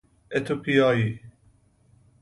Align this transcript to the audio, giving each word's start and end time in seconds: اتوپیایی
اتوپیایی 0.35 1.19